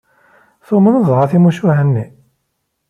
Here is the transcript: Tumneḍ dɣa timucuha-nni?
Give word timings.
Tumneḍ 0.67 1.03
dɣa 1.09 1.25
timucuha-nni? 1.31 2.05